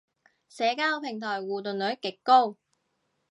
[0.49, 2.57] 社交平台互動率極高